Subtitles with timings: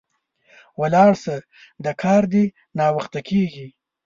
[0.81, 1.35] ولاړ سه،
[1.85, 2.45] د کار دي
[2.77, 3.67] ناوخته کیږي